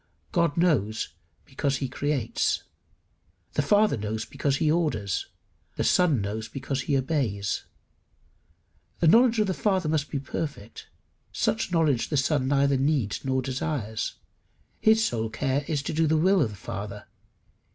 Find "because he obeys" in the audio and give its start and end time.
6.47-7.65